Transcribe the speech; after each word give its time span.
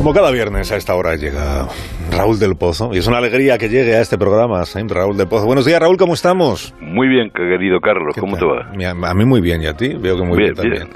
Como 0.00 0.14
cada 0.14 0.30
viernes 0.30 0.72
a 0.72 0.76
esta 0.76 0.94
hora 0.94 1.14
llega 1.16 1.68
Raúl 2.10 2.38
del 2.38 2.56
Pozo 2.56 2.88
y 2.94 2.96
es 2.96 3.06
una 3.06 3.18
alegría 3.18 3.58
que 3.58 3.68
llegue 3.68 3.96
a 3.96 4.00
este 4.00 4.16
programa, 4.16 4.62
Raúl 4.88 5.14
del 5.14 5.28
Pozo. 5.28 5.44
Buenos 5.44 5.66
días, 5.66 5.78
Raúl, 5.78 5.98
¿cómo 5.98 6.14
estamos? 6.14 6.74
Muy 6.80 7.06
bien, 7.06 7.28
querido 7.28 7.80
Carlos, 7.80 8.14
¿cómo 8.18 8.38
te 8.38 8.46
va? 8.46 8.70
A 9.10 9.14
mí 9.14 9.26
muy 9.26 9.42
bien, 9.42 9.60
¿y 9.60 9.66
a 9.66 9.74
ti? 9.74 9.92
Veo 9.92 10.16
que 10.16 10.24
muy 10.24 10.38
bien, 10.38 10.54
también. 10.54 10.88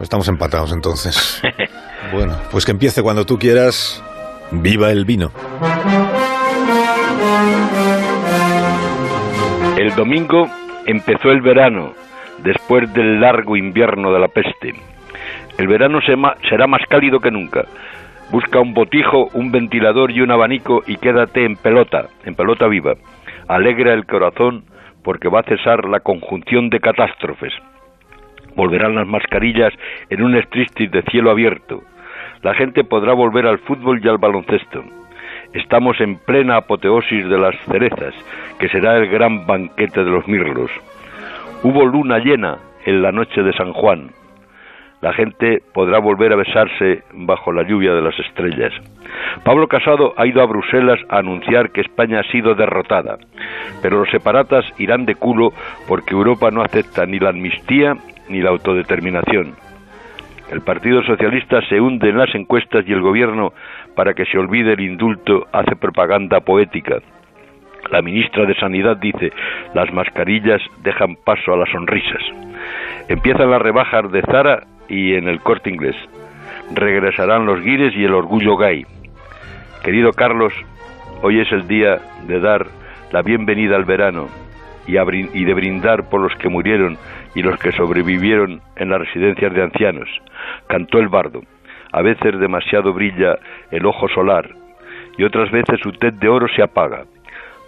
Estamos 0.00 0.26
empatados 0.28 0.72
entonces. 0.72 1.42
bueno, 2.14 2.34
pues 2.50 2.64
que 2.64 2.70
empiece 2.70 3.02
cuando 3.02 3.26
tú 3.26 3.38
quieras. 3.38 4.02
Viva 4.52 4.90
el 4.90 5.04
vino. 5.04 5.32
El 9.76 9.94
domingo 9.94 10.46
empezó 10.86 11.28
el 11.28 11.42
verano, 11.42 11.92
después 12.42 12.90
del 12.94 13.20
largo 13.20 13.54
invierno 13.54 14.10
de 14.14 14.18
la 14.18 14.28
peste. 14.28 14.72
El 15.58 15.68
verano 15.68 15.98
será 16.00 16.66
más 16.66 16.80
cálido 16.88 17.20
que 17.20 17.30
nunca. 17.30 17.66
Busca 18.30 18.60
un 18.60 18.74
botijo, 18.74 19.28
un 19.34 19.50
ventilador 19.50 20.12
y 20.12 20.20
un 20.20 20.30
abanico 20.30 20.84
y 20.86 20.96
quédate 20.98 21.44
en 21.44 21.56
pelota, 21.56 22.06
en 22.24 22.36
pelota 22.36 22.68
viva. 22.68 22.94
Alegra 23.48 23.92
el 23.92 24.06
corazón 24.06 24.62
porque 25.02 25.28
va 25.28 25.40
a 25.40 25.44
cesar 25.44 25.84
la 25.88 25.98
conjunción 25.98 26.70
de 26.70 26.78
catástrofes. 26.78 27.52
Volverán 28.54 28.94
las 28.94 29.08
mascarillas 29.08 29.72
en 30.10 30.22
un 30.22 30.36
striptease 30.36 30.92
de 30.92 31.02
cielo 31.10 31.32
abierto. 31.32 31.82
La 32.42 32.54
gente 32.54 32.84
podrá 32.84 33.14
volver 33.14 33.48
al 33.48 33.58
fútbol 33.58 34.00
y 34.00 34.08
al 34.08 34.18
baloncesto. 34.18 34.84
Estamos 35.52 36.00
en 36.00 36.16
plena 36.16 36.58
apoteosis 36.58 37.28
de 37.28 37.36
las 37.36 37.56
cerezas, 37.64 38.14
que 38.60 38.68
será 38.68 38.96
el 38.96 39.08
gran 39.08 39.44
banquete 39.44 40.04
de 40.04 40.10
los 40.10 40.28
mirlos. 40.28 40.70
Hubo 41.64 41.84
luna 41.84 42.18
llena 42.18 42.58
en 42.84 43.02
la 43.02 43.10
noche 43.10 43.42
de 43.42 43.52
San 43.54 43.72
Juan 43.72 44.10
la 45.00 45.12
gente 45.14 45.62
podrá 45.72 45.98
volver 45.98 46.32
a 46.32 46.36
besarse 46.36 47.02
bajo 47.12 47.52
la 47.52 47.62
lluvia 47.62 47.94
de 47.94 48.02
las 48.02 48.18
estrellas. 48.18 48.72
Pablo 49.44 49.66
Casado 49.66 50.12
ha 50.16 50.26
ido 50.26 50.42
a 50.42 50.46
Bruselas 50.46 51.00
a 51.08 51.18
anunciar 51.18 51.70
que 51.70 51.80
España 51.80 52.20
ha 52.20 52.30
sido 52.30 52.54
derrotada, 52.54 53.18
pero 53.82 54.00
los 54.00 54.10
separatas 54.10 54.64
irán 54.78 55.06
de 55.06 55.14
culo 55.14 55.52
porque 55.88 56.14
Europa 56.14 56.50
no 56.50 56.62
acepta 56.62 57.06
ni 57.06 57.18
la 57.18 57.30
amnistía 57.30 57.96
ni 58.28 58.40
la 58.40 58.50
autodeterminación. 58.50 59.54
El 60.50 60.62
Partido 60.62 61.02
Socialista 61.04 61.62
se 61.68 61.80
hunde 61.80 62.10
en 62.10 62.18
las 62.18 62.34
encuestas 62.34 62.84
y 62.86 62.92
el 62.92 63.00
gobierno, 63.00 63.52
para 63.94 64.14
que 64.14 64.24
se 64.26 64.36
olvide 64.36 64.72
el 64.72 64.80
indulto, 64.80 65.46
hace 65.52 65.76
propaganda 65.76 66.40
poética. 66.40 66.96
La 67.90 68.02
ministra 68.02 68.44
de 68.46 68.54
Sanidad 68.56 68.96
dice, 68.96 69.32
las 69.74 69.92
mascarillas 69.92 70.60
dejan 70.82 71.16
paso 71.24 71.52
a 71.52 71.56
las 71.56 71.70
sonrisas. 71.70 72.22
Empiezan 73.08 73.50
las 73.50 73.62
rebajas 73.62 74.10
de 74.10 74.22
Zara 74.22 74.64
y 74.90 75.14
en 75.14 75.28
el 75.28 75.40
corte 75.40 75.70
inglés. 75.70 75.96
Regresarán 76.74 77.46
los 77.46 77.62
guires 77.62 77.94
y 77.96 78.04
el 78.04 78.12
orgullo 78.12 78.56
gay. 78.56 78.84
Querido 79.82 80.12
Carlos, 80.12 80.52
hoy 81.22 81.40
es 81.40 81.50
el 81.52 81.66
día 81.66 81.98
de 82.26 82.40
dar 82.40 82.66
la 83.12 83.22
bienvenida 83.22 83.76
al 83.76 83.84
verano 83.84 84.28
y, 84.86 85.44
de 85.44 85.54
brindar 85.54 86.08
por 86.08 86.20
los 86.20 86.34
que 86.36 86.48
murieron 86.48 86.98
y 87.34 87.42
los 87.42 87.58
que 87.60 87.72
sobrevivieron 87.72 88.60
en 88.76 88.90
las 88.90 89.00
residencias 89.00 89.54
de 89.54 89.62
ancianos. 89.62 90.08
Cantó 90.66 90.98
el 90.98 91.08
bardo. 91.08 91.40
A 91.92 92.02
veces 92.02 92.38
demasiado 92.38 92.92
brilla 92.92 93.38
el 93.70 93.86
ojo 93.86 94.08
solar 94.08 94.50
y 95.16 95.24
otras 95.24 95.50
veces 95.50 95.80
su 95.82 95.92
tez 95.92 96.18
de 96.18 96.28
oro 96.28 96.46
se 96.54 96.62
apaga. 96.62 97.04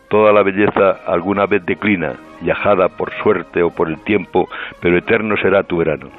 Toda 0.09 0.33
la 0.33 0.43
belleza 0.43 1.01
alguna 1.07 1.47
vez 1.47 1.65
declina, 1.65 2.13
viajada 2.41 2.89
por 2.89 3.13
suerte 3.23 3.63
o 3.63 3.71
por 3.71 3.89
el 3.89 4.03
tiempo, 4.05 4.49
pero 4.81 4.99
eterno 4.99 5.37
será 5.37 5.63
tu 5.63 5.79
verano. 5.79 6.11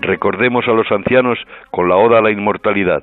Recordemos 0.00 0.66
a 0.66 0.72
los 0.72 0.90
ancianos 0.90 1.38
con 1.70 1.88
la 1.88 1.96
oda 1.96 2.18
a 2.18 2.22
la 2.22 2.30
inmortalidad. 2.30 3.02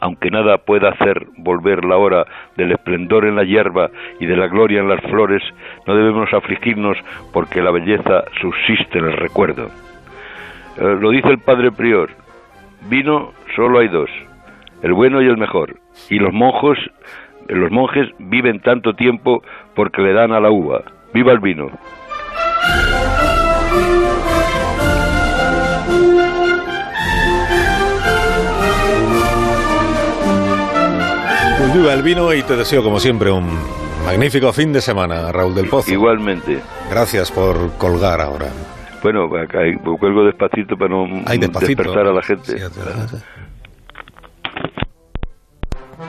Aunque 0.00 0.30
nada 0.30 0.58
pueda 0.58 0.90
hacer 0.90 1.26
volver 1.36 1.84
la 1.84 1.98
hora 1.98 2.24
del 2.56 2.72
esplendor 2.72 3.26
en 3.26 3.36
la 3.36 3.44
hierba 3.44 3.90
y 4.18 4.26
de 4.26 4.36
la 4.36 4.46
gloria 4.46 4.80
en 4.80 4.88
las 4.88 5.02
flores, 5.02 5.42
no 5.86 5.94
debemos 5.94 6.32
afligirnos 6.32 6.96
porque 7.32 7.60
la 7.60 7.70
belleza 7.70 8.24
subsiste 8.40 8.98
en 8.98 9.04
el 9.04 9.16
recuerdo. 9.18 9.68
Eh, 10.78 10.96
lo 10.98 11.10
dice 11.10 11.28
el 11.28 11.38
padre 11.38 11.70
prior, 11.70 12.08
vino 12.88 13.32
solo 13.54 13.80
hay 13.80 13.88
dos, 13.88 14.08
el 14.82 14.94
bueno 14.94 15.20
y 15.20 15.26
el 15.26 15.36
mejor, 15.36 15.76
y 16.08 16.18
los 16.18 16.32
monjos, 16.32 16.78
los 17.48 17.70
monjes 17.70 18.08
viven 18.18 18.60
tanto 18.60 18.94
tiempo 18.94 19.42
porque 19.74 20.00
le 20.00 20.14
dan 20.14 20.32
a 20.32 20.40
la 20.40 20.50
uva. 20.50 20.82
¡Viva 21.12 21.32
el 21.32 21.40
vino! 21.40 21.70
Viva 31.80 31.94
el 31.94 32.02
vino 32.02 32.34
y 32.34 32.42
te 32.42 32.56
deseo 32.56 32.82
como 32.82 33.00
siempre 33.00 33.30
un 33.30 33.58
magnífico 34.04 34.52
fin 34.52 34.70
de 34.70 34.82
semana, 34.82 35.32
Raúl 35.32 35.54
del 35.54 35.66
Pozo. 35.66 35.90
Igualmente. 35.90 36.60
Gracias 36.90 37.32
por 37.32 37.72
colgar 37.78 38.20
ahora. 38.20 38.48
Bueno, 39.02 39.30
cuelgo 39.98 40.24
despacito 40.24 40.76
para 40.76 40.90
no 40.90 41.06
despertar 41.24 42.06
a 42.06 42.12
la 42.12 42.22
gente. 42.22 42.62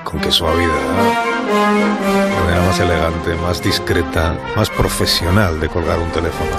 Con 0.03 0.19
qué 0.19 0.29
suavidad. 0.29 0.67
De 0.67 2.41
manera 2.41 2.65
más 2.65 2.79
elegante, 2.81 3.35
más 3.41 3.63
discreta, 3.63 4.35
más 4.57 4.69
profesional 4.69 5.57
de 5.61 5.69
colgar 5.69 5.99
un 5.99 6.09
teléfono. 6.09 6.51